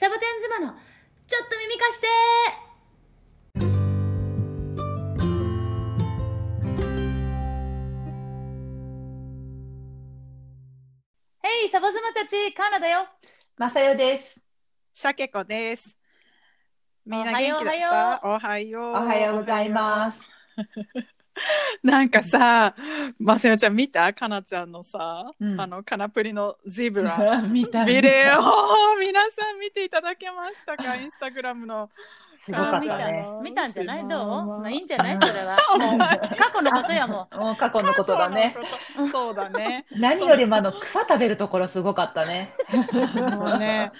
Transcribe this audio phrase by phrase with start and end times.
[0.00, 0.76] サボテン妻の
[1.26, 2.06] ちょっと耳貸して
[11.42, 13.08] ヘイサボ妻たちカーナだよ
[13.56, 14.38] まさよです。
[14.94, 15.96] シャケ子です。
[17.04, 18.20] みんな元気だった？
[18.22, 18.82] おはよう。
[18.90, 20.20] おはようございます。
[21.82, 22.74] なんかさ、
[23.18, 24.12] まさよちゃん見た？
[24.12, 25.60] かなちゃんのさ、うん。
[25.60, 27.42] あの、カナプリのゼブラ。
[27.42, 30.94] 見たビデオ皆さん見ていただけましたか？
[30.96, 31.90] インスタグラムの。
[32.40, 33.26] すごかった見たね。
[33.42, 34.08] 見たんじゃない？
[34.08, 34.26] どう？
[34.28, 35.18] まあまあいいんじゃない？
[35.20, 35.56] それは。
[36.38, 38.56] 過去のことやももう過去のことだね。
[39.10, 39.86] そうだね。
[39.90, 42.52] 何よりもあの草食べるところすごかったね。
[43.16, 43.90] もうね、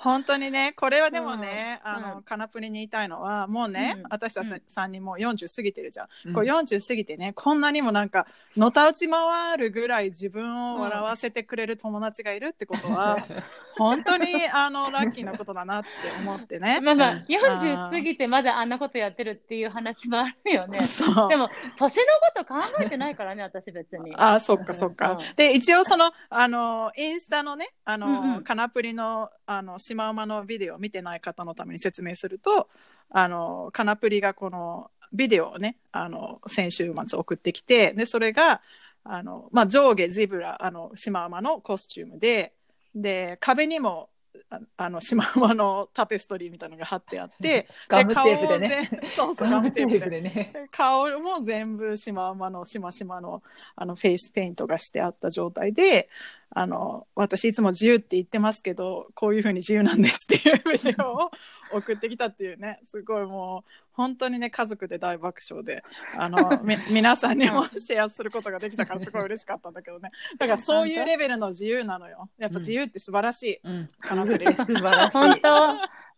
[0.00, 1.90] 本当にね、これはでもね、うん。
[1.90, 2.22] あの、うん。
[2.22, 4.62] カナプリに言いたいのは、もうね、うん私たちうん。
[4.68, 6.32] 3人もう40過ぎてるじゃん。
[6.32, 8.26] こう40過ぎてね、こんなにもなんか、
[8.56, 13.26] のたうち回るぐらい自分を笑わせてくれる友達がいるってことは、
[13.78, 15.88] 本当にあの、ラッキーなことだなって
[16.20, 16.82] 思ってねう。
[16.84, 21.36] まあまあうん40過ぎてまだあんなことやってるっていう話もあるよねそうで。
[21.36, 22.02] も年の
[22.34, 25.12] こと考えてないからね 私別にあそっかそっか。
[25.12, 32.68] うんで、一応その、あの、インスタのね、あの、うんうんカナプリの、あの、シマウマのビデオを見てない方のために説明すると、
[33.10, 38.60] あの、カナプリがこのビデオをね、あの、先週末送ってきて、で、それが、
[39.04, 42.52] あの、まあ、上下ゼブラ、あの、シマウマのコスチュームで、
[42.94, 44.10] で、壁にも、
[44.50, 48.88] ああの、シマウマのタペストリーみたいなのが貼ってあって、 ガムテープでね。
[48.90, 50.10] 顔を全 そうそう、ガムテープで。
[50.10, 50.52] でね。
[50.70, 53.42] 顔も全部しまうまのしましまの
[53.76, 56.08] あのフェイスペイントがしてあった状態で
[56.50, 61.30] あの私いつも自由って言ってますけどこういうふうに自由なんですっていうビデオを
[61.72, 62.80] 送ってきたっていうね。
[62.90, 65.82] すごいもう本当にね家族で大爆笑で。
[66.16, 70.10] あの み皆さんにもシェアすることができたからすごい嬉しかったんだけどね。
[70.38, 72.28] だからそういうレベルの自由なのよ。
[72.38, 73.90] やっぱ自由って素晴らしい、うん。
[74.00, 75.18] カナプリ素晴らしい。
[75.18, 75.48] 本当。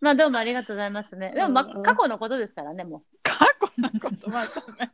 [0.01, 1.33] まあどうもありがとうございますね。
[1.34, 1.83] でも、まうん。
[1.83, 4.31] 過去のことですからねも過去のこと？
[4.31, 4.92] まあそうね。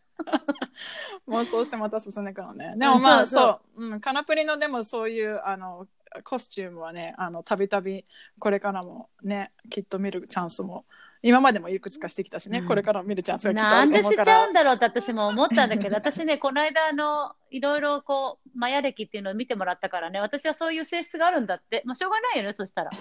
[1.27, 2.75] もうそうしてまた進んでいくのね。
[2.77, 3.61] でもまあうんそう。
[3.77, 3.87] そう。
[3.87, 5.87] うん、カナプリのでもそういうあの
[6.23, 8.05] コスチュームはねあのたびたび
[8.39, 10.85] これからもねきっと見るチャンスも
[11.23, 12.69] 今までもいくつかしてきたしね、うん。
[12.69, 21.83] これからも見るチャンスがうきっとあなんでしちゃうんだろうって私も思ったんだけど私ねこの間あのいろいろこうマヤ歴っていうのを見てもらったからね私はそういう性質があるんだって。
[21.85, 22.91] まあしょうがないよねそしたら。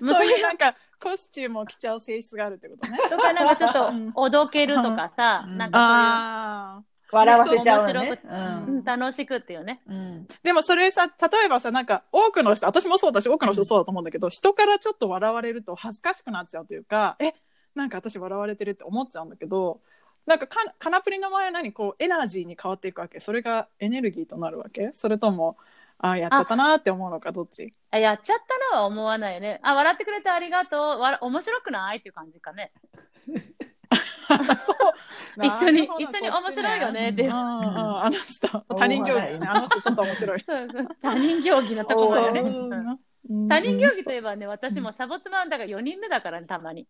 [0.00, 2.98] もそういうなんかコスチュームを着ちゃう性質があるってことね。
[3.10, 4.12] とかなんかちょっとうん。
[4.14, 5.56] おどけるとかさ、うん。
[5.56, 6.82] なんかああ
[7.16, 8.20] 笑わせちゃうのね。
[8.24, 8.84] うんん。
[8.84, 9.80] 楽しくっていうね。
[9.88, 10.28] うん。
[10.42, 11.12] でもそれさ例
[11.46, 17.32] えばさなんか多くの人私もそうだし多くの人そうだと思うんだけど、人からちょっと笑われると恥ずかしくなっちゃうというかえ
[17.74, 19.80] なんか私笑われてるって思っちゃうんだけど
[20.26, 25.56] なんかカカナプリの場合は何こうエナジーに変わっていくわけそれがエネルギーとなるわけそれとも
[25.98, 27.72] あーやっちゃったなーって思うのかどっち？
[27.90, 28.38] あやっちゃっ
[28.70, 29.60] たのは思わないね。
[29.62, 30.80] あ、笑ってくれてありがとう。
[31.00, 31.98] わら面白くない？
[31.98, 32.70] っていう感じかね。
[34.64, 34.76] そう。
[35.44, 38.48] 一緒に一緒に面白いよねってあの人。
[38.76, 39.38] 他人行儀。
[39.38, 40.40] ねあの人ちょっと面白い。
[40.40, 40.88] そうそう。
[41.02, 42.42] 他人行儀のところよね。
[43.48, 46.86] 他人行儀といえばね、私もサボツマンだから4人目だからね、たまに。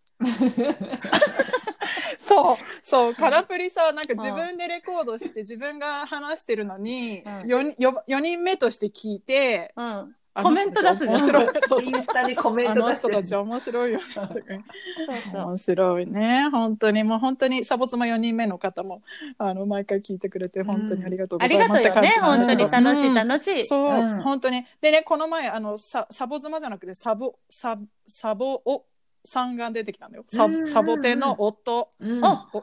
[2.20, 2.56] そう。
[2.82, 3.14] そう。
[3.14, 7.48] カラプリさなんか自分でレコードして自分が話してるのに、うん。
[7.48, 10.16] 四人よ4人目として聞いてうん。
[10.38, 11.46] あコメント出す面白い。
[11.66, 11.94] そうそう。
[11.94, 13.92] インスタにコメンあのト出して人たち面白い。
[13.92, 15.46] よねそうそう。
[15.46, 16.48] 面白いね。
[16.50, 17.04] 本当に。
[17.04, 19.02] もう本当にサボ妻4人目の方も
[19.38, 23.14] あの毎回聞いてくれて本当にありがとうありがございますとうよね、本当に楽しいうん。
[23.14, 23.64] 楽しい。
[23.64, 24.22] そう、うん。
[24.22, 28.84] 本当にでねこの前あのササボ妻じゃなくてサボササボお
[29.24, 30.24] さんが出てきたんだよ。
[30.28, 30.66] サうん。
[30.66, 32.22] サボテンの夫、うん。
[32.24, 32.62] お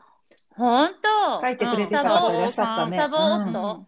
[0.56, 1.42] 本当。
[1.42, 2.98] 書いてくれてサボた方いらっしゃったね。
[2.98, 3.20] サボう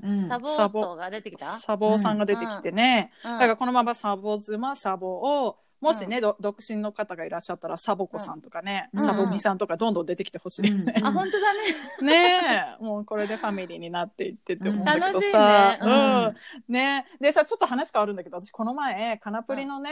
[0.07, 0.19] ん。
[0.19, 0.27] うん。
[0.27, 0.81] サボサボ。
[0.81, 1.45] ットが出てきた？
[1.57, 3.39] サボさんが出てきてね、うん。
[3.39, 5.07] だからこのままサボ妻サボ
[5.45, 9.05] をもしね、ど独身の方がいらっしゃったらサボ子さんとかね、うん。
[9.05, 10.71] サボミさんとかどんどん出てきてほしい。
[11.03, 11.59] あ、本当だね。
[12.01, 12.83] ねえ。
[12.83, 15.31] もうこれでファミリーになっていってって思うんだけど楽しいね。
[15.33, 15.93] さ、ううん。
[16.29, 16.35] ん
[16.69, 19.91] ねでさちょっと話変わるんだけど私この前カナプリのね、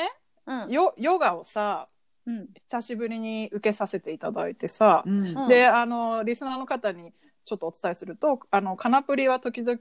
[0.68, 1.88] ヨガをさ
[2.26, 2.48] うん。
[2.70, 7.12] 久しぶりに受けさせていただいてさ、うんうんであのリスナーの方に
[7.44, 9.78] ちょっとお伝えするとあのカナプリは時々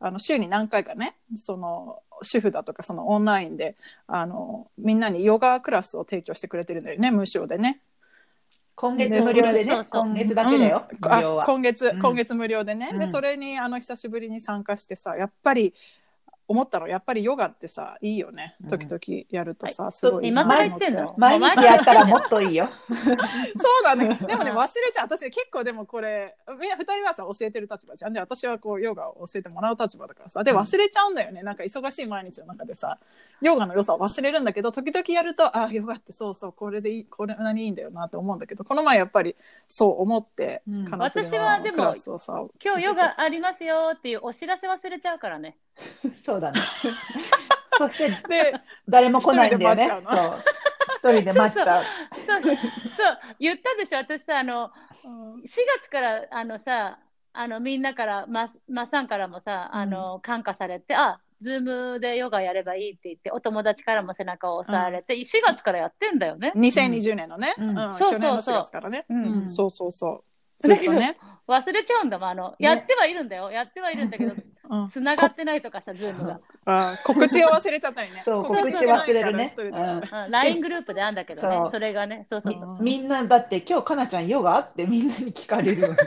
[0.00, 3.76] あの週に何回かねその主婦だとかそのオンラインで
[4.06, 7.80] あのみんなにヨガクラスを提供してくれてるんだよね無償でね。
[8.76, 9.84] 今月無料でねそう。
[9.84, 10.86] そう今月だけだよ。
[10.90, 11.44] うん無料は。
[11.44, 15.74] あ今月、うん今月無料でね、でうんそれにあの久しぶりに参加してさやっぱり
[16.46, 16.88] 思ったの。
[16.88, 18.56] やっぱりヨガってさいいよね。
[18.62, 18.68] うん。
[18.68, 19.92] 時々やるとさ、はい。
[19.92, 20.28] すごい。
[20.28, 21.14] 今更言ってんの？
[21.16, 22.68] 毎日やったらもっといいよ。
[22.92, 23.02] そ
[23.80, 24.18] うだね。
[24.26, 25.04] でもね忘れちゃう。
[25.06, 28.12] 私結構でもこれみんな二人はさ教えてる立場じゃん。
[28.12, 30.44] で私はこうヨガを教えてもらう立場だからさ。
[30.44, 30.58] でうん。
[30.58, 31.42] 忘れちゃうんだよね。
[31.42, 32.98] なんか忙しい毎日の中でさ
[33.40, 39.36] ヨガの良さを忘れるんだけど時々やるとあヨガってそうそうこれでいいこれなにいいんだよなと思うんだけどこの前やっぱり
[39.68, 40.90] そう思って、うん。
[40.98, 41.94] 私はでも
[42.62, 45.56] 今日ヨガありますよっていうお知らせ忘れちゃうからね。
[46.24, 46.60] そうだね。
[47.78, 49.88] そしてで誰も来ないんだよね。
[49.88, 50.02] そう。
[50.96, 51.84] 一人で待っちゃう。
[52.26, 52.54] そうそう
[53.38, 53.98] 言ったでしょ。
[53.98, 54.70] 私さあの
[55.04, 55.34] うん。
[55.42, 55.46] 4
[55.80, 56.98] 月からあのさ
[57.32, 61.60] あのみんなからままっさんからもさあの感化されて、あズー
[61.94, 66.52] ムでヨガやればいいって言ってお友達からも背中を押されて、4月からやってんだよね。
[66.56, 67.68] 2020年のね、うん。
[67.70, 67.76] うん。
[67.76, 68.10] そうそうそう。
[68.12, 69.24] 去年の4月からね、うん。
[69.24, 69.48] うん。
[69.48, 70.24] そうそうそう
[70.60, 71.16] ずっとね、
[71.46, 73.50] 忘れちゃうんだもんあの、やってはいるんだよ。
[73.50, 74.34] やってはいるんだけど
[74.70, 78.22] うん、 繋がってないとかさズームが、あ告知を忘れちゃったりね。
[78.24, 79.54] そう告知忘れるね。
[80.30, 82.26] LINE グループであんだけどねそれがね。
[82.30, 82.82] そうそうそう。
[82.82, 85.96] みみんなだって今日かなちゃんヨガってみんなに聞かれる。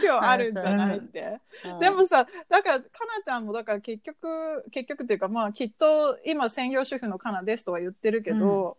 [0.00, 1.78] 今日あるんじゃないって、うん。
[1.80, 8.78] でもさだからかなちゃんもだから結局結局っていうかまあきっと今専業主婦のかなですとは言ってるけど、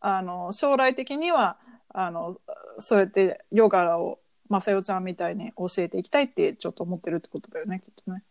[0.00, 1.56] あの将来的には
[1.94, 2.38] あの
[2.78, 4.18] そうやってヨガを
[4.48, 8.22] まさよちゃんみたいに教えていきたいってちょっと思ってるってことだよねきっとね。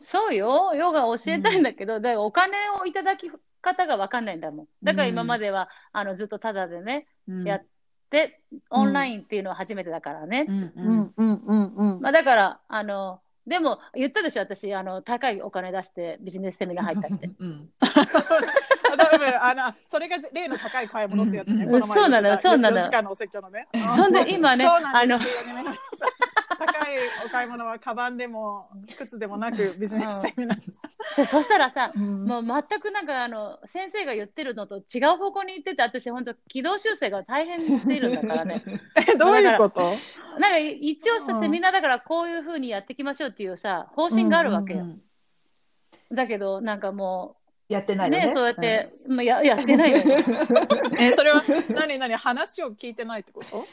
[0.00, 3.30] そうよ、ヨガ教えたいんだけど、だからお金をいただき
[3.60, 4.66] 方が分かんないんだもん。
[4.82, 7.66] だから今までは、あのずっとタダでね、うんやっ
[8.08, 8.40] て、
[8.70, 10.46] オンラインっていうのは初めてだからね。
[10.48, 12.00] うんううんんうんうんうん。
[12.00, 17.30] まあ、だから、あの、でも言ったでしょ、私、あの高いお金出してビジネスセミナー入ったって。
[17.38, 17.68] うん
[18.96, 21.64] 多分あのそれが例の高い買い物ってやつね。
[21.64, 23.68] うんそうなのよそうなのよ4時間のお説教のね。
[23.96, 25.18] そんで今ねあの
[26.60, 30.58] 高いお買い物はカバンでも靴でもなくビジネスセミナー。
[31.16, 38.62] そそしたらさ、うんもう全くなんかあの先生が言ってるのと違う方向に行ってて、私、本当、軌道修正が大変すぎるんだからね。
[39.12, 39.96] えどういうこと？
[40.38, 44.80] なんか一応さ、うんセミナーだからこういうふうにやっていきましょうっていうさ、方針があるわけよ。
[44.80, 45.00] うん
[46.12, 47.36] だけど、なんかも
[47.70, 48.26] やってなう、いよね。
[48.26, 50.24] ね、そうやって、まあ、や やってないのよ。
[50.98, 53.66] えそれは何何話を聞いてないってこと？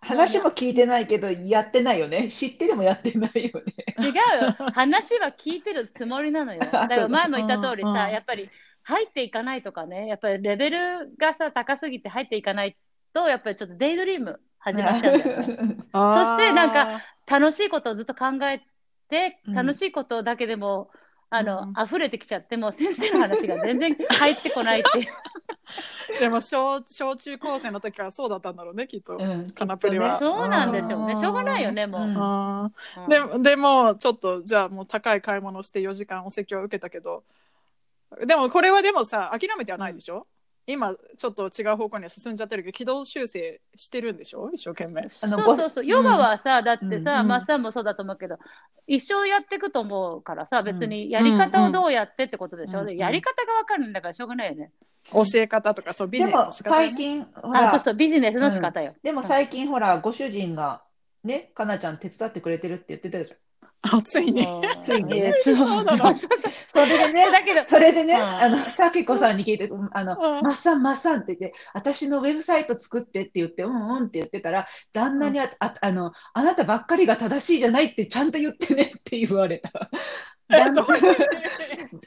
[0.00, 2.30] 話も聞いてないけど、やってないよね。
[2.30, 3.74] 知ってでもやってないよね。
[3.98, 4.70] 違うよ。
[4.72, 6.60] 話は聞いてるつもりなのよ。
[6.72, 8.48] だから前も言った通りさ、うんうんやっぱり
[8.84, 12.76] 入っていかないとかね、やっぱりレベルがさ、高すぎて入っていかない
[13.12, 15.46] と、やっぱりちょっとデイドリーム始まっちゃうんだよね。
[15.46, 18.62] そしてなんか楽しいことをずっと考え
[19.10, 20.90] て、うん楽しいことだけでも、
[21.30, 25.06] あの、うん溢れてきちゃって、もう先生の話が全然入ってこないっていう。
[26.20, 29.16] でも小小中高生の時からそうだったんだろうねきっと。
[29.16, 31.16] うんカナプリはそうなんでしょうね。
[31.16, 32.00] しょうがないよね、もう。
[32.02, 37.24] うんあうんーででもちょっとじゃあもう高い買い物をして4時間お説教を受けたけど
[38.26, 40.26] でもこれはでもさ諦めてはないでしょ、
[40.70, 44.50] 今ちょっと違う方向には進んじゃってるけど軌道修正してるんでしょ？
[44.52, 45.08] 一生懸命。
[45.22, 47.28] あのそうそうそう、ヨガはさ、だってうんさ、うん。
[47.28, 48.38] マッサンもそうだと思うけど、
[48.86, 54.70] 一生やっていくと思うからさ、別にやり方をどうやってってことでしょ、うんでやり方がわかるんだからしょうがないよね。
[55.10, 58.94] 教え方とかそうビジネスの仕方、ね、最近、ほあ、そうら、そう、ビジネスの仕方よ。
[59.02, 60.82] でも最近ほら、ご主人が、
[61.24, 63.38] ね、かなちゃん手伝ってくれてるって言ってたじゃん。
[63.82, 64.44] あついに。
[64.44, 65.54] うんつい にそう
[66.68, 68.20] それでね、だけど、それでね、うん。
[68.20, 70.42] あの、シャキコさんに聞いて、あの、うん。
[70.42, 79.90] マッサン、マッサンって言って、私のウェブサイト作ってって言って、うんうんって言ってたら、旦那にあ、ああの、あなたばっかりが正しいじゃないってちゃんと言ってねって言われた。
[80.48, 80.84] 旦 那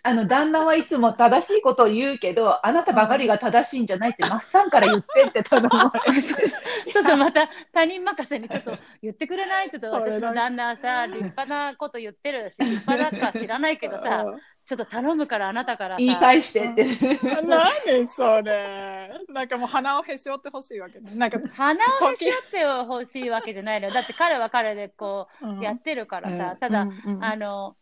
[0.04, 6.22] あの旦那はいつも正しいことを言うけど、あなたばかりが正しいんじゃないって、マッサンから言ってって頼まれて。
[6.22, 9.70] そうそう、また他人任せにちょっと言ってくれない？
[9.70, 14.26] ちょっとそれだ私の旦那はさ、立派なこと言ってるし、 立派だか知らないけどさ、
[14.66, 16.84] ちょっと頼むからあなたからさ、言い返してって。
[16.84, 17.48] うん。
[17.50, 19.12] 何それ。
[19.30, 21.12] なんかもう鼻をへし折ってほしいわけね。
[21.16, 23.94] なんか、鼻をへし折ってほしいわけじゃないのよ。
[23.94, 25.60] だって彼は彼でこうん。
[25.60, 26.58] うやってるからさ、うん。
[26.58, 27.24] ただ、うんうん。
[27.24, 27.76] あの、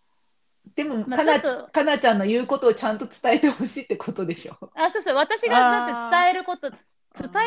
[0.75, 1.39] でも、まあかな、
[1.71, 4.71] かなちゃんの言うことをちゃんと伝えてほしいってことでしょ？
[4.75, 6.79] あ、そうそう、私がだって伝えること、伝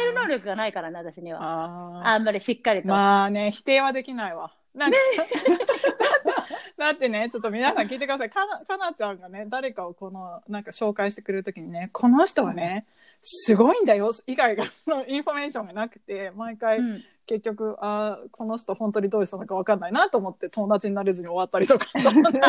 [0.03, 1.41] える能力がないからね、私には。
[1.43, 2.89] ああんまりしっかりと。
[2.89, 4.53] まあね否定はできないわ。
[4.75, 4.97] なんか
[6.79, 8.31] だってねちょっと皆さん聞いてください。
[8.31, 12.87] かなかなちゃんがね誰かをこのなんか紹介してくれるときにねこの人はね
[13.21, 21.87] すごいんだよ以外のインフォメーションがなくて毎回うん結局、あーこの人本当にどういう人なのか分かんないなと思って友達になれずに終わったりとか。
[21.95, 22.41] 友達に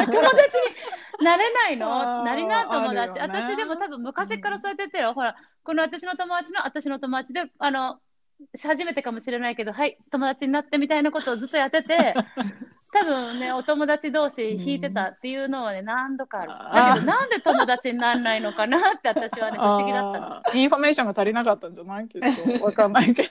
[1.24, 2.24] なれないの？
[2.24, 3.22] なりな友達、ね。
[3.22, 8.00] 私でも多分昔からそうやっててるよ、ほら、この私の友達の私の友達で、あの、
[8.62, 12.14] 初めてかもしれないけど、はい、友達になってみたいなことをずっとやってて、
[12.94, 16.52] 多分ね、お友達同士引いてたっていうのはね、何度かある。
[16.52, 20.42] あだけど、なんで友達にならないのかなって私はね、不思議だったの。
[20.54, 22.08] インフォメーションが足りなかったんじゃない？
[22.08, 23.30] けど、わかんないけど。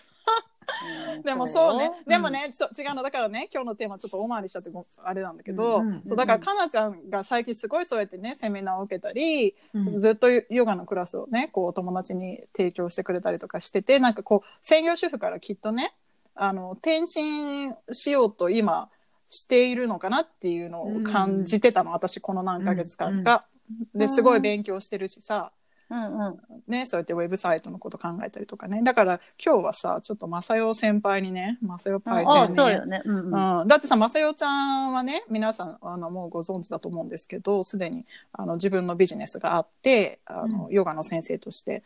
[1.15, 1.23] うん。
[1.23, 1.85] でもそうね。
[1.87, 3.03] よ、でもね、そう違うの。
[3.03, 9.89] だからね今日のテーマちょっと大回りしちゃってごあれなんだけど、うんうんそうだからかなちゃんが最近すごいそうやってねセミナーを受けたり、うん。
[9.89, 15.95] ずっとヨガのクラスをねこうお友達に提供してくれたりとかしててなんかこう専業主婦からきっとね
[16.35, 18.89] あの転身しようと今
[19.29, 23.47] しているのかなっていうのを感じてたの、私この何ヶ月間か。
[23.95, 25.53] ですごい勉強してるしさ、
[25.93, 26.39] うんうん。
[26.67, 28.83] ね、そうやってウェブサイトのこと考えたりとかね。
[28.83, 33.03] だから今日はさちょっと正代先輩にね正代パイセああ、ンにそうよね。
[33.05, 33.61] うんうん。
[33.61, 41.83] うん、だってさ正代ちゃんはね皆さんあのもうご存知だと思うんですけどすでにあの自分のビジネスがあってあの、ヨガの先生として、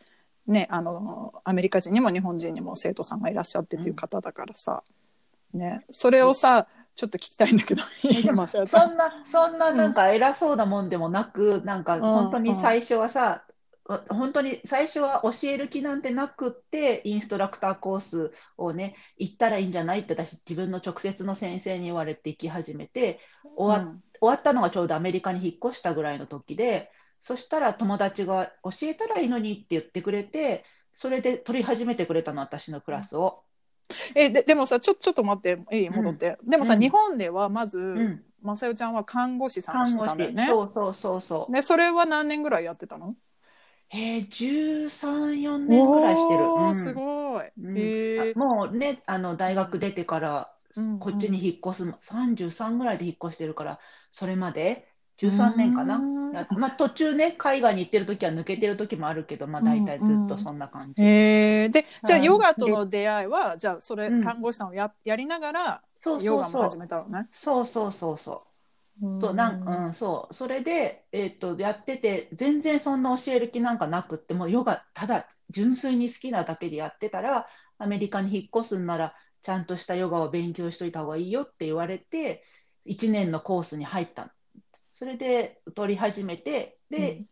[0.47, 4.83] ね、あのアメリカ人にも日本人にも生徒さんがいらっしゃってっていう方だからさ、
[5.53, 7.83] ね、それをさちょっと聞きたいんだけど。
[8.65, 13.43] そんな、そんななんか偉そうなもんでもなく、なんか本当に最初はさ、
[14.09, 23.19] 本当に最初は教える気なんてなくって、インストラクターコースをね、行ったらいいんじゃないって私、自分の直接の先生に言われて行き始めて、
[23.55, 26.91] 終わ,、終わったのがちょうどアメリカに引っ越したぐらいの時で、
[27.21, 33.43] そしたら友達が教えたらいいのにって言ってくれて、それで取り始めてくれたの、私のクラスを。
[34.15, 36.79] えででもさちょちょっと待っていい戻って、でもさ、うん。
[36.79, 38.23] 日本ではまず、ん。
[38.43, 40.45] 正代ちゃんは看護師さんをして看護師、たんだよね。
[40.47, 41.51] そうそうそうそう。
[41.51, 43.15] ねそれは何年ぐらいやってたの？
[43.89, 46.43] えー、13、4年ぐらいしてる。
[46.45, 47.45] うんすごい。
[47.57, 53.79] うんもうね、あの大学出てからうんこっちに引っ越すの、33ぐらいで引っ越してるから、
[54.11, 55.99] それまで？13年かな？
[56.57, 61.01] まあ、途中ね、海外に行ってる時は抜けてる時もあるけど、まあ、大体ずっとそんな感じ。
[61.01, 66.77] へえでじゃあうんヨガとの出会いはじゃあそれうん看護師さんをややりながらそうヨそうそうガも始。
[66.77, 67.27] めたのね。
[67.31, 68.37] そうそうそうそう。
[68.99, 70.33] そうなんうん、そう。
[70.33, 82.43] それで、えっとやってて全然そんな教える気なんかなくってもうヨガただ純粋に好きなだけでやってたらアメリカに引っ越すんならちゃんとしたヨガを勉強しといた方がいいよって言われて
[82.85, 84.31] 1年のコースに入ったの。
[84.93, 87.25] それで取り始めてで,、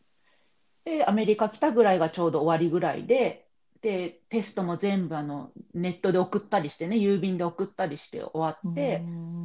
[0.83, 3.44] でアメリカ来たぐらいがちょうど終わりぐらいで
[3.81, 9.35] でテストも全部あのネットで送ったりしてね郵便で送ったりして終わって、うん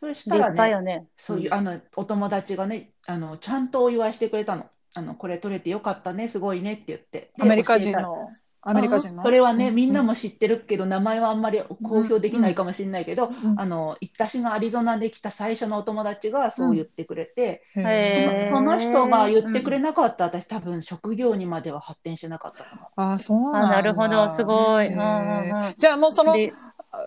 [0.00, 1.06] それし立たらねね。
[1.16, 4.66] そういう、あの、お友達がね、あの、ちゃんとお祝いしてくれたの。
[4.94, 7.32] あの、これ取れてよかったね、すごいねって言って。
[7.36, 8.28] でアメリカ人の
[8.62, 9.74] アメリカ人それはね、うん。
[9.74, 13.58] みんなも知ってるけど、名前はあんまり公表できないかもしれないけど、うん。
[13.58, 22.90] あの、私がアリゾナで来た最初のお友達がそう言ってくれて、そのその人が言ってくれなかったら、私多分職業にまでは発展してなかったかも。
[22.96, 24.90] あそうなんあだなるほど、すごい。
[24.90, 26.52] じゃあもうそので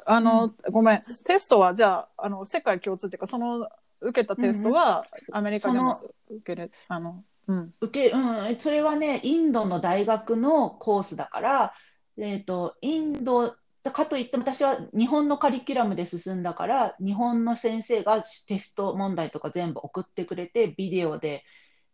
[0.05, 1.01] あの、ごめん。
[1.25, 3.67] テストはじゃああの世界共通っていうかその
[4.01, 11.73] 受けたテストはアメリカでも受けれあのうん受け、うん、それはね、インドの大学のコースだから、
[12.17, 13.55] えっと、インド、
[13.91, 21.43] かといっても私は日本のカリキュラムで進んだから、日本の先生がテスト問題とか全部送ってくれて、ビデオで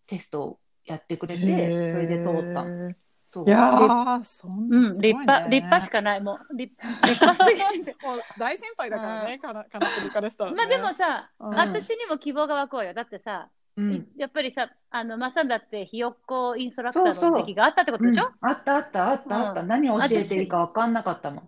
[0.06, 2.94] テストをやってくれて、それで通ったの。
[3.32, 6.22] そういやーそんう、なんすごいね立派、立派しかない。
[6.22, 7.96] もう、立立派すぎる。
[8.02, 10.58] もう大先輩だからね、かな、かなくりからしたら、ね。
[10.58, 12.94] まあでもさ、うん私にも希望が湧くわよ。
[12.94, 14.08] だってさ、うん。
[14.18, 18.50] やっぱりさ、あの、まさんだってひよっこインストラクターの時期があったってことでしょ、うん。
[18.50, 21.44] あったあったあったあった、うん何を教えていいか分かんなかったも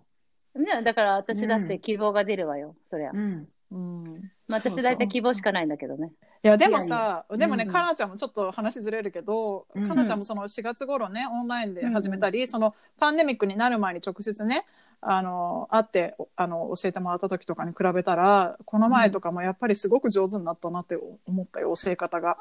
[0.56, 0.62] ん。
[0.62, 3.10] ね、だから私だって希望が出るわよ、そりゃ。
[3.12, 3.48] うん。
[3.70, 4.30] うん。
[4.48, 6.12] 私大体希望しかないんだけどね。
[6.44, 9.88] いやでもさでもね、かなちゃんもちょっと話ずれるけど、うん。
[9.88, 14.64] かなちゃんもその4月頃ねオンラインで始めたり、そのパンデミックになる前に直接ね
[15.02, 22.38] あの会ってあの教えてもらった時とかに比べたらこの前とかもやっぱりすごく上手になったなって思ったよ教え方が。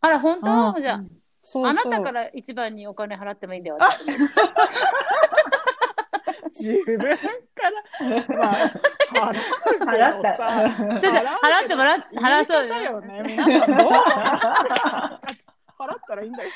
[0.00, 0.82] あら、本当、うん。
[0.82, 1.04] じゃあ、
[1.42, 1.88] そうそう。
[1.88, 3.78] あなたから一番にお金払ってもいいんだよ。
[3.78, 4.06] 私。
[6.50, 8.72] 自分から、まあ、
[9.14, 13.22] 払っ払ってもらっ払そう方よね。
[13.24, 13.76] 皆さん。
[13.76, 13.90] ど う
[15.80, 16.50] 払ったらいいんだよ。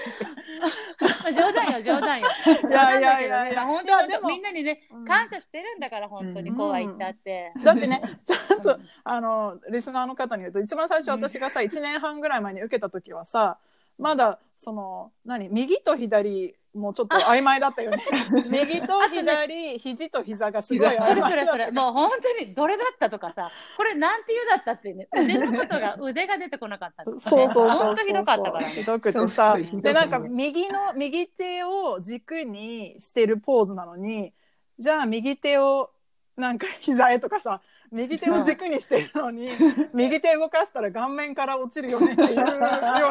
[1.01, 2.29] ま あ冗談よ、冗談よ。
[2.45, 7.53] 冗いや談いやいやいやだけどね、まあ本当にみんなにね、感謝してるんだから、本当にこうは言ったって。
[7.65, 13.59] だってね、 ちゃんと、あの、リスナーの方に言うと、一番最初私がさ、1年半ぐらい前に受けた時はさ、
[13.99, 18.05] まだ、その、何、右と左、もうちょっと曖昧だったよね。
[18.51, 27.87] 右と左、肘と膝がすごい曖昧だったそれそれそれ、もう本当にどれだったとかさ、これなんていうだったってね、腕のことが、 腕が出てこなかったねそうそうそうそう。
[27.87, 28.67] 本当ひどかったからね。
[28.71, 34.33] ひどくてさでなんか右の右手を軸にしてるポーズなのに
[34.79, 35.91] じゃあ右手を
[36.37, 37.61] なんか膝へとかさ
[37.95, 39.49] 右手を軸にしてるのに、
[39.95, 42.43] 右手動かしたら顔面から落ちるよねっていうよ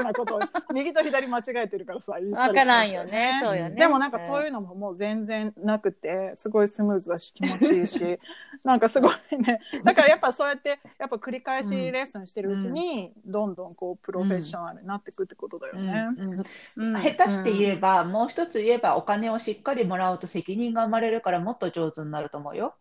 [0.02, 0.40] うなことを、
[0.76, 3.40] 右と左間違えてるからさ、言ったりとわからんよね。
[3.42, 3.76] そうよね。
[3.76, 8.20] でもなんかそういうのももう全然なくて、すごいスムーズだし気持ちいいし、
[8.66, 9.62] なんかすごいね。
[9.86, 16.08] だからやっぱそうやって、やっぱ繰り返しレッスンしてるうちに、どんどんこうプロフェッショナルになっていくってことだよね。
[16.18, 16.44] うんうん
[16.96, 22.76] うん下手して言えば、もう一つ言えば、お金をしっかりもらうと責任が生まれるから、もっと上手になると思うよ。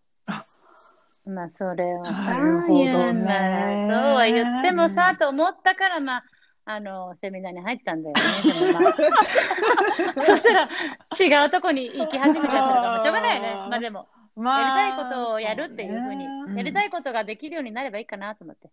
[1.25, 6.25] まあ、それはなるほどねそうは言ってもさ、と思ったから、まあ、
[6.65, 8.23] あの、セミナーに入ったんだよね。
[10.27, 10.69] そしたら、
[11.45, 13.55] 違うとこに行き始めちゃったのかもしょうがないよね。
[13.69, 16.27] まあでも、まやりたいことをやるっていうふうに、
[16.57, 18.71] やりたいことができるようになればいいかなと思って。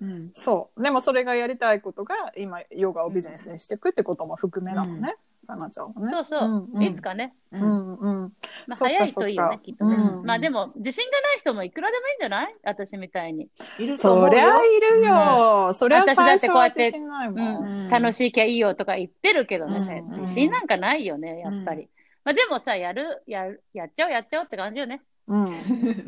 [0.00, 0.82] うんそう。
[0.82, 5.16] でもそれがやりたいことが、今、ヨガをビジネスにしていくってことも含めなのね。
[5.46, 6.10] かなちゃんはね。
[6.10, 7.34] そうそう、んんいつかね。
[7.52, 8.32] ううんんうん。
[8.66, 9.94] まあ、早いといいよね、きっとね。
[9.96, 12.54] うんまあでも、自信がない人もいくらでもいいんじゃない？
[12.62, 13.48] 私みたいに。
[13.78, 15.72] いると思よそうりゃいるよ。
[15.74, 17.60] そりゃ最初は自信ないも。
[17.60, 21.88] うんん、楽しいきゃいいよとか言ってるけどね、うん自信なんかないよね、やっぱり。
[22.24, 25.02] まあでもさ、やる、やる、やっちゃおう、やっちゃおうって感じよね。
[25.28, 25.46] うん。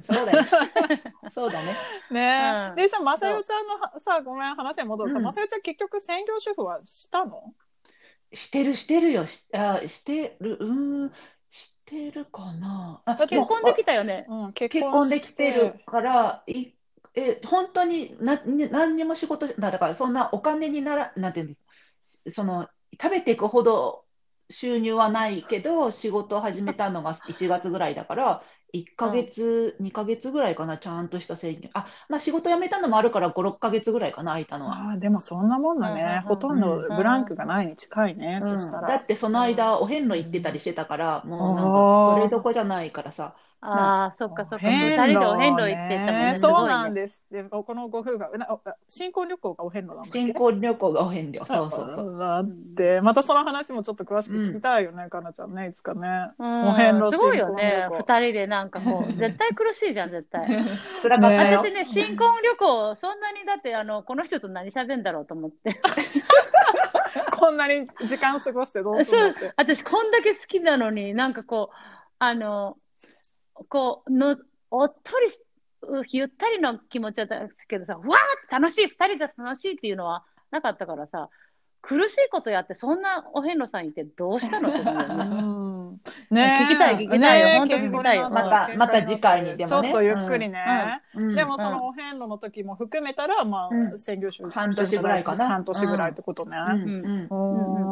[0.02, 0.44] そうだよ。
[1.32, 1.76] そうだね。
[2.10, 7.52] ねうんでさ、まさよちゃんのはさ、ごめん、話に戻るさ、うんまさよちゃん結局専業主婦はしたの？
[8.34, 9.26] してる、してるよ。
[9.26, 11.12] しあしてる、うーん、
[11.50, 13.02] してるかな。
[13.06, 14.26] あ結婚できたよね。
[14.28, 16.72] うん、結結婚できてるから、い
[17.14, 21.62] え本当になに何にも仕事だから、そんなお金になら、なんていうんです
[22.32, 22.68] その
[23.00, 24.03] 食べていくほど
[24.54, 28.42] 収入はないけど、仕事を始めたのが1月ぐらいだから、
[28.73, 31.70] 1ヶ月、2ヶ月ぐらいかな、ちゃんとした制限。
[31.75, 34.80] あ、まあ仕事辞めたのもあるから5、6ヶ月ぐらいかな、空いたのは。
[34.80, 35.90] ああ、でもそんなもんだ。
[35.90, 38.88] ねほとんどブランクがないに近いね、そしたら。
[38.88, 43.37] だってその間、お遍路行ってたりしてたから、もうなんか、それどこじゃないからさ。
[43.66, 44.66] ああ、そっかそっか。
[44.66, 46.35] 二遍人でお遍路行ってたもんね。
[46.37, 47.00] そうなんね。
[47.00, 47.44] ですって。
[47.44, 48.30] このご夫婦が、
[48.88, 51.47] 新婚旅行がお遍路なんだ新婚旅行がお遍路。
[51.47, 52.18] そうそうそう。
[52.18, 56.33] だって、またその話もちょっと詳しく聞きたいよね、かなちゃんね、いつかね。
[56.38, 57.90] うんお遍路すごいよね新婚旅。
[57.90, 60.47] 行二人でなんかこう、絶対苦しいじゃん、絶対。
[61.00, 65.80] それはねよ私ね、新婚旅行、そんなにだって、あの、この人と何喋んだろうと思って。
[67.38, 69.52] こんなに時間過ごしてどうすそうるって。
[69.56, 71.76] 私、こんだけ好きなのに、なんかこう、
[72.18, 72.76] あの、
[73.68, 74.37] こう、の、
[74.71, 75.40] おっとりし、
[76.10, 78.08] ゆったりの気持ちだったけどさ、わーっ
[78.49, 81.28] て楽しい、二人で楽しいっていうのはなかったからさ、
[81.82, 85.64] 苦しいことやって、そんなお遍路さんいてどうしたのって思うよね。
[85.95, 86.00] ん
[86.35, 86.59] ね。
[86.71, 87.47] 聞きたい聞きたいよ。
[87.47, 87.59] ね。
[87.59, 88.30] 本当聞きたいよ。
[88.30, 89.89] またまた次回にでもね。
[89.89, 91.02] ちょっとゆっくりね。
[91.15, 91.35] うん。
[91.35, 93.95] でもそのお遍路の時も含めたら、まうん。
[93.95, 95.49] あ、専業主婦半年ぐらいかな。
[95.49, 96.57] 半年ぐらいってことね。
[96.59, 97.28] うん。
[97.30, 97.35] う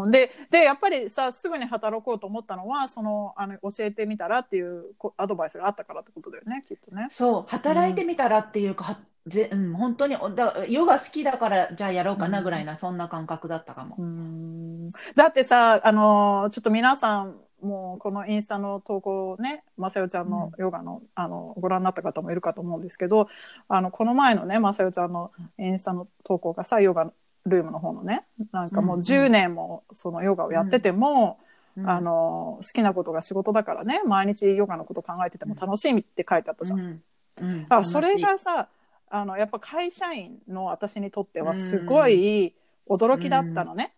[0.00, 0.02] ん。
[0.04, 0.10] うん。
[0.10, 7.08] ででやっぱりさすぐに働こうと思ったのはそのあの教えてみたらっていうこアドバイスがあったからってことだよねきっとね。
[7.10, 13.96] そう、働いてみたらっていうか、はぜうん、本当におだヨガ好きだからじゃあやろうかなぐらいな、そんな感覚だったかも。
[13.98, 14.90] うん。
[15.14, 23.28] だってさあのちょっと皆さんもうこのインスタの投稿をねまさよちゃんのヨガの,、あのご覧になった方もいるかと思うんですけど
[23.68, 27.12] あのこの前のねまさよちゃんのインスタの投稿がさヨガ
[27.46, 28.22] ルームの方のね
[28.52, 31.88] なんかもう10年もそのヨガをやってても、うん。
[31.88, 36.80] あの好きなことが仕事だからね毎日ヨガのこと考えてても楽しいって書いてあったじゃん。
[36.80, 37.02] うん。
[37.40, 37.66] うん。
[37.70, 38.68] あそれがさ
[39.08, 42.54] あのやっぱ会社員の私にとってはすごい
[42.86, 43.94] 驚きだったのね。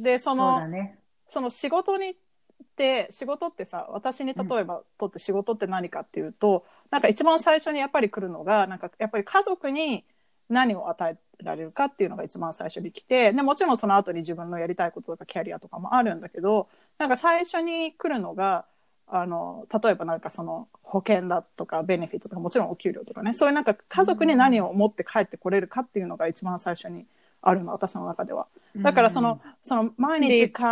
[0.00, 0.98] でそそうのだね。
[1.26, 2.16] その仕事に
[2.62, 10.04] って仕事ってさ私に例えばとって仕事って何かっていうと、なんか一番最初にやっぱり来るのがなんかやっぱり家族に
[10.48, 16.68] 何を与えられるかっていうのが一番最初に来てでもちろんその後に自分のやりたいこととかキャリアとかもあるんだけど
[16.98, 18.64] なんか最初に来るのが
[19.06, 27.06] あの例えばなんかその保険だとかベネフィットとかもちろんお給料とかねそういうなんか家族に何を持って帰ってこれるかっていうのが一番最初に
[27.40, 28.46] あるの私の中では。
[28.76, 30.64] だからその,、その毎日立考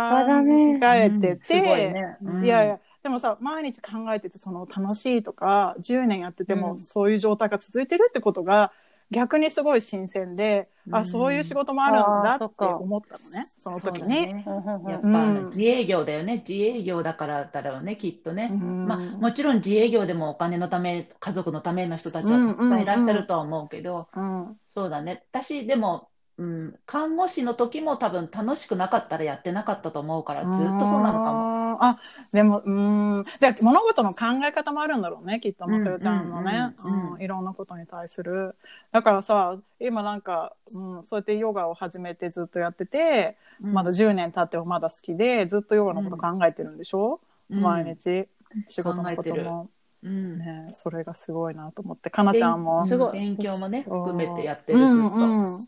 [0.83, 2.17] えてて、ね。
[2.21, 8.71] うんいやいや、でもさ、毎日考えてて、その楽しいとか、10年やってても、うんそういう状態が続いてるってことが、
[9.09, 14.09] 逆にすごい新鮮で、あ、うんそういう仕事もあるんだって思ったのね、その時に。
[14.09, 16.43] ねやっぱうん自営業だよね。
[16.47, 18.49] 自営業だからだろうね、きっとね。
[18.51, 25.23] うんまあ、もちろん自営業でもお金のため、家族のための人たちはたくさんいらっしゃるとは思うけど、うんそうだね。
[25.31, 31.57] 私、でも、うん、看護師の時も多分楽しくなかったらやってなかったと思うから、ずっとそうなのかも。
[31.77, 31.83] も。
[31.83, 31.97] あ、
[32.33, 33.23] でも、うん。
[33.39, 38.55] で、物事の考え方もあるんだろうね、きっと、まさよちゃんのね、うんうんうんうんいろんなことに対する。
[38.91, 47.19] だからさ、今なんか、うん、そうやってヨガを始めてずっとやってて、うんまだ10年経ってもまだ好きで、ずっとヨガのこと考えてるんでしょ、
[47.49, 48.27] うん毎日。
[48.67, 49.69] 仕事のことも。
[50.03, 55.17] うんね、それがすごいなと思ってかなちゃんもうんすごい勉強もね含めてやってるうずっと。
[55.17, 55.67] んうん、ちょっ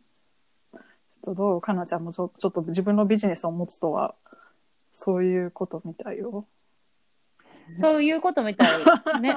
[1.24, 4.16] とどうかなちゃんもちょちょっと自分のビジネスを持つとは
[4.92, 6.48] そういうことみたいよ。
[7.76, 9.22] そういうことみたい。
[9.22, 9.36] ね。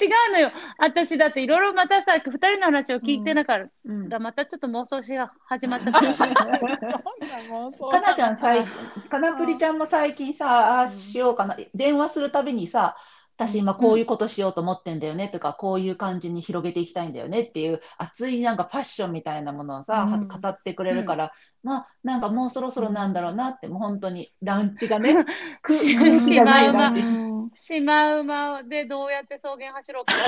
[0.00, 0.50] 違うのよ。
[0.78, 6.00] 私だっていろいろまたさ、二人の話を聞いてなかっうんたら、またちょっと妄想しが始まっちゃった
[6.34, 6.58] から。
[6.58, 12.96] かなちゃん最かなぷりちゃんも最近さ、ああしようかな、電話するたびにさ、
[13.36, 25.24] 私今こういうことしようと思ってんだよねとか、こういう感じに広げていきたいんだよねっていう熱いなんかパッションみたいなものをさ、うん語ってくれるから、まあなんかもうそろそろなんだろうなって、もう本当にランチがね、
[25.62, 27.00] く し空気じゃないランチ。
[27.00, 30.14] うんシマウマでどうやって草原走ろうか。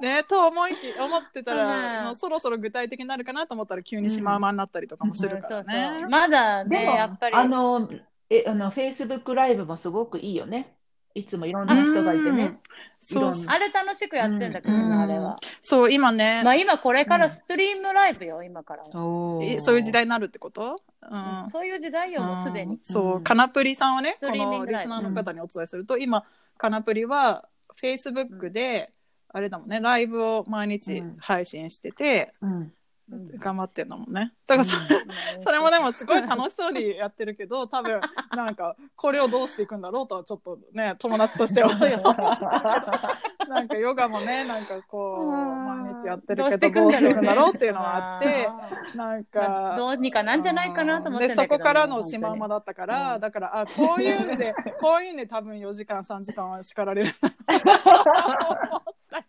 [0.00, 5.64] ねと思いき思ってたら、うんもうそろそろ具体的になるかなと思ったら急にシマウマになったりとかもするからね。
[5.64, 7.36] そうそうまだね、やっぱり。
[7.36, 7.88] あの、
[8.30, 10.74] え、あの、フェイスブックライブもすごくいいよね。
[11.14, 12.32] いつもいろんな人がいてう。
[12.32, 12.58] んね。
[12.98, 15.38] そうあれ楽しくやってんだけどうんな、あれは。
[15.60, 18.84] そう今ね、まあ今これからストリームライブよ、今から。
[18.98, 21.50] おーえそういう時代になるってこと、うん。
[21.50, 22.76] そういう時代よ、もうすでに。
[22.76, 22.80] うん。
[22.82, 23.22] そうう、ん。
[23.24, 24.90] カナプリさんはね、こストリーミングライブ。
[24.90, 26.24] のリスナーの方にお伝えすると、今、
[26.56, 28.90] カナプリは、フェイスブックで、
[29.28, 31.16] あれだもんね、ライブを毎日うん。
[31.18, 32.72] 配信してて、うん
[33.10, 34.32] 頑張ってんだもんね。
[34.46, 35.00] だからそれ、
[35.40, 38.00] それもでもすごい楽しそうにやってるけど、 多分、
[38.34, 41.68] なんか、これをどうしていくんだろうとはちょっとね、友達としては。
[43.46, 45.84] なんかヨガもね、なんかこう、うん。
[45.84, 48.48] 毎日やってるけど、どうしていくんだろうっていうのがあって、
[48.96, 51.28] なんまあか、どうにかなんじゃないかなと思ってん。
[51.28, 53.20] でそこからのシマウマだったから、うん。
[53.20, 57.14] だからあこういうんでこういうんで多分4時間3時間は叱られる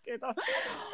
[0.05, 0.27] けど。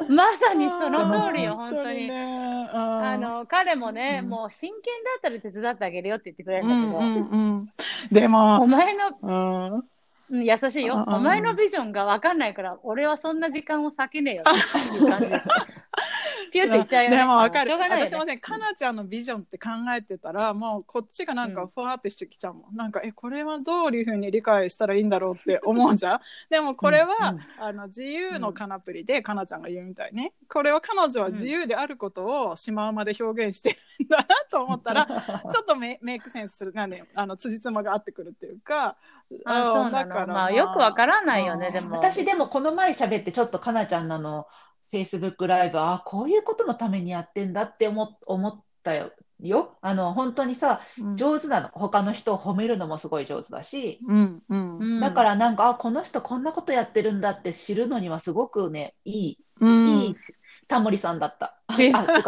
[0.08, 2.10] まさにその通りよ、本当に。
[2.10, 4.30] あの彼もね、うん。
[4.30, 7.68] もう真剣だったら手伝ってあげるよって言ってくれるうんんだけど、うんうん
[8.10, 15.28] でも、お前の、うん、うん優しいよ、うんお前のビジョンが分かんないから、俺はそんな時間を割けねえよっていう感じ。
[15.28, 15.42] で。
[16.52, 17.16] ピュって言っちゃうよね。
[17.16, 18.10] でもわかるしょうがないよね。
[18.10, 26.20] 私もねかなちゃんのビジョンって考えてたらもうこっちがなんかふわってしてきちゃうもん、なんかえこれはどういうふうに理解したらいいんだろうって思うじゃん。
[26.50, 27.42] でもこれは、うんうん。
[27.58, 35.06] あの自由のカナプリでかなちゃんが言うみたいにこれは彼女は自由であることをシマウマで表現してるんだなと思ったら
[35.50, 36.72] ちょっとメメイクセンスする。
[36.72, 38.96] なんであの辻褄が合ってくるっていうか。
[39.44, 40.26] あそうなの。
[40.26, 41.96] まあ、よくわからないよね、うんでも。
[41.96, 44.46] 私でもこの前喋ってちょっとかなちゃんのあの、
[44.92, 49.10] フェイスブックライブ、あこういうことのためにやってんだって思思ったよ。
[49.40, 51.16] よあの本当にさうん。
[51.16, 51.70] 上手なの。
[51.72, 54.78] 他の人を褒めるのもすごい上手だし、うんうん。
[54.78, 55.00] うん。
[55.00, 59.88] だからなんかあこの人こんなことやってるんだって知るのにはすごくねいい、うん。
[59.88, 60.34] いいし
[60.68, 61.58] タモリさんだった。
[61.66, 62.22] あ、えよかった。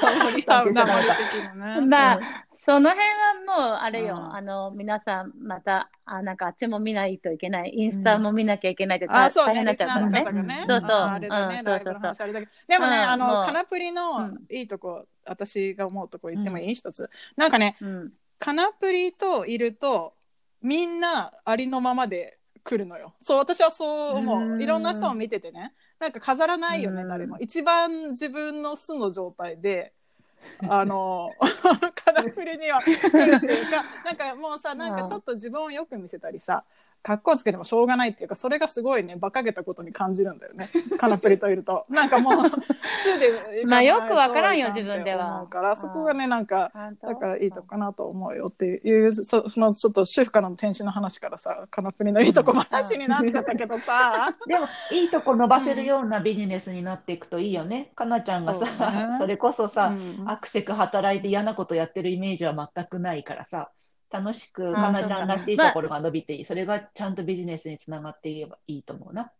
[0.00, 1.90] タモリさんってあ、うん
[2.64, 3.08] その辺
[3.48, 10.08] はもう、あれよ、うんあの、皆さん、また、あ、なんかあっちも見ないといけない、インスタも見なきゃいけないって、あ、そうね、大変になっちゃうから
[10.44, 10.64] ね。
[10.68, 10.90] そうそう
[12.00, 12.32] そうそう。
[12.68, 17.10] でもね、うんあの、カナプリのうんいいとこ、私が思うとこ言ってもいい一つ。
[17.34, 18.12] なんかね、うん。
[18.38, 20.14] カナプリといると、
[20.62, 23.12] みんなありのままで来るのよ。
[23.20, 24.56] そう、私はそう思うう。
[24.58, 25.74] んいろんな人を見ててね。
[25.98, 27.38] なんか飾らないよね、うん誰も。
[27.40, 29.92] 一番自分の素の状態で、
[30.68, 31.30] あの、
[32.04, 36.64] からくりには来るっていうか、なんかもうさ、なんかちょっと自分をよく見せたりさ、
[37.02, 40.70] 格好つけてもしょうがないっていうか、それがすごいね、馬鹿げたことに感じるんだよね。
[40.98, 41.84] カナプリといると。
[41.90, 43.64] なんかもう、素で。
[43.64, 46.70] まあよくわからんよ自分では思うから、そこがね、なんか、
[47.02, 54.34] だからいいとこかなと思うよっていう、そそのちょっと主婦からの転身の話からさ、カナプリのいいとこ話になっちゃったけどさ。
[54.46, 57.90] でも、いいとこ伸ばせるようなビジネスになっていくといいよね。
[57.96, 63.70] かなちゃんがさ、ねそれこそさ、うんアクセク働いて嫌なことやってるイメージは全くないからさ、
[64.12, 66.44] 楽しくんかなちゃんらしいまあところが伸びていい。
[66.44, 69.32] それがちゃんとビジネスにつながっていけばいいと思うな。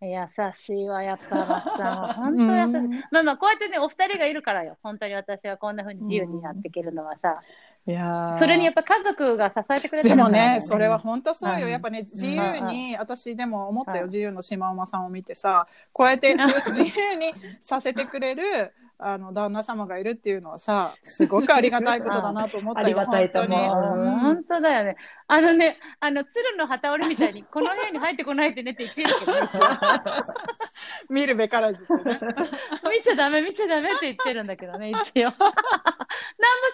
[0.00, 0.10] 優
[0.54, 2.14] しいわ、やっぱ、マスさ。
[2.16, 3.04] 本当優しい。
[3.10, 4.76] まあまあ、こうやってね、お二人がいるからよ。
[4.82, 7.40] 本当に私はこんな風に自由にやっていけるのはさ。
[7.86, 11.66] いやーそれにやっぱ家族が支えてくれてでもるからだよね、それは本当そうよ。
[11.66, 22.86] うんやっぱね、自由に、私でも思ったよ、うん自由の島馬さんを見てさ、こうやって自由にさせてくれる、あの、旦那様がいるっていうのはさ、 すごくありがたいことだなと思ったよ。
[22.86, 24.96] ありがたいと思う本当にうん本当だよね。
[25.26, 29.32] あのね、あの、鶴の旗織りみたいに、この部屋に入ってこないでねって言ってるけど、
[31.10, 31.88] 見るべからずね。
[32.90, 35.30] 見ちゃダメ、見ちゃダメって言ってるんだけどね、一応。
[35.30, 35.36] 何も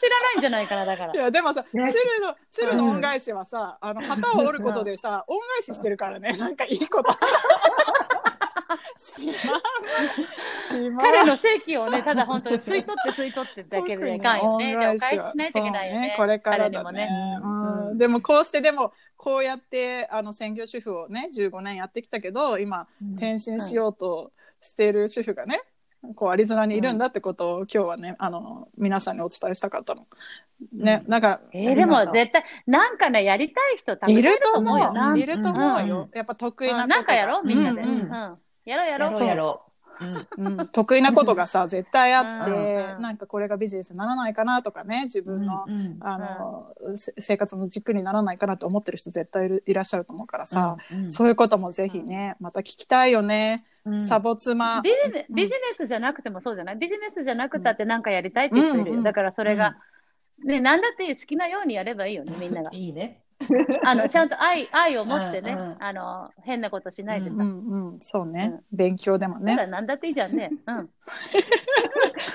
[0.01, 1.17] 知らないんじゃないかな、だからい。
[1.17, 7.11] やでもさ、ね鶴の鶴の恩返しはさ、あの旗を折ることでさ、恩返ししてるからね、なんかいいこと。
[11.01, 14.77] 彼の席をね、ただ本当に吸い取って吸い取ってだけでいかんよね。
[14.77, 16.15] でお返ししないといけないよね。
[16.17, 17.09] これからだ彼にもね。
[17.43, 17.99] うん。
[17.99, 25.61] でもこうしてでもこうやってあの専業主婦をね15年やってきたけど今転身しようとしている主婦がね、
[26.15, 30.07] こうアリゾナにいるんだってことを今日はねあの皆さんにお伝えしたかったの。
[30.73, 35.17] ね、なんかえーでも絶対、なんかね、やりたい人多分いるとと思うよ。
[35.17, 37.81] いると思うよ、うやっぱ得意なこなんかやろうみんなで。
[37.81, 38.03] ううんん。
[38.03, 38.39] うん
[38.71, 39.11] やろうやろう。
[39.13, 40.05] やろうやろう。
[40.05, 40.45] う。
[40.45, 40.47] ん。
[40.47, 40.69] うん。
[40.73, 45.99] 得意なことがさ絶対あって、なんかこれがビジネスにならないかなとかね自分の,、うん。
[46.01, 51.11] あのせ生活の軸にならないかなと思ってる人絶対いるいらっしゃると思うからさ、うん。
[51.11, 54.03] そういうこともぜひねまた聞きたいよね、うん。
[54.07, 54.81] サボ妻。
[54.81, 56.77] ビジネビジネスじゃなくてもそうじゃない？
[56.77, 59.77] ビジネスじゃなくたってなんかやりたいって人いるだからそれが、
[60.45, 62.71] ね、なんだっていう好きなようにやればいいよね、みんなが。
[62.73, 63.21] いいね。
[63.85, 67.37] あの、ちゃんと愛、愛を持ってね、うんうんあの、変なことしないでさ。
[67.37, 70.51] うんうんそうね、勉強でもねなんだっていいじゃんね。
[70.67, 70.91] うん。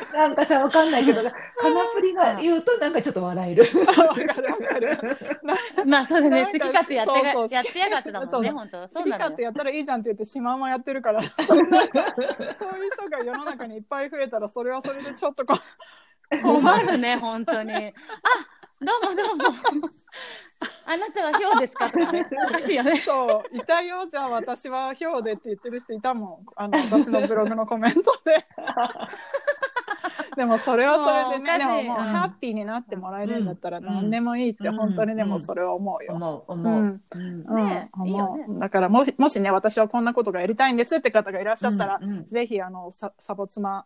[0.13, 1.29] なんかさ、わかんないけど、カ
[1.69, 3.63] ナプリが言うとなんかちょっと笑える。
[3.85, 4.99] わかるわかる
[5.85, 6.45] まあ、そうだね。
[6.45, 9.03] 好き勝手やってやってやがってだもんね、本当好。
[9.03, 17.73] き勝手やったらいいじゃんって言ってシマウマやってるからそういう人が世の中にいっぱい増えたらそれはそれでちょっとこう困るね、本当に。
[17.73, 17.81] あ、
[18.81, 19.89] どうもどうも。
[21.25, 21.89] はヒョウですか？
[21.89, 22.25] とかね。
[22.49, 22.95] おかしいよね。
[22.97, 26.37] そう、いたよ、じゃあ私はヒョウでって言ってる人いたもん。
[26.55, 28.45] あの、私のブログのコメントで。
[30.35, 32.05] でもそれはそれでね、でもももううん。
[32.13, 33.85] ハッピーになってもらえるんだったらうん。
[33.85, 34.75] 何でもいいってうん。
[34.75, 36.13] 本当にでもそれは思うよ。
[36.15, 36.53] 思う、
[38.57, 43.85] うだからももしね私はこんなことがやりたいんですって方がいらっしゃったら、ぜひあのササボ妻、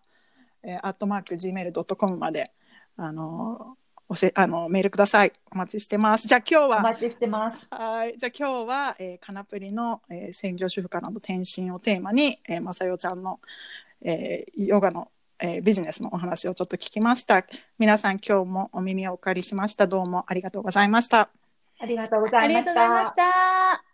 [0.64, 2.52] えー、アットマーク gmail.com まで
[2.98, 3.78] あの
[4.10, 7.68] 教えあのメールくださいお待ちしてますじゃあ今日はお待ちしてます。
[7.70, 8.18] はい。
[8.18, 13.40] じゃあ今日は、えー、カナプリの、えー、専業主婦からの転身をテーマに、えー、まさよちゃんの、
[14.02, 17.46] えー、ヨガの、えー、ビジネスのお話をちょっと聞きました。
[17.78, 19.88] 皆さん今日もお耳をお借りしました。
[19.88, 21.30] どうもありがとうございました。
[21.80, 23.89] ありがとうござありいましがとうございました。